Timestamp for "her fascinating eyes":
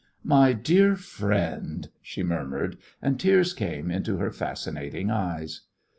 4.17-5.61